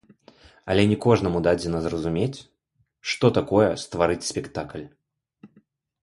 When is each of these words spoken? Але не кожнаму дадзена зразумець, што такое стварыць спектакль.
Але 0.73 0.83
не 0.91 0.95
кожнаму 1.05 1.41
дадзена 1.47 1.81
зразумець, 1.87 2.39
што 3.11 3.25
такое 3.37 3.67
стварыць 3.83 4.27
спектакль. 4.31 4.83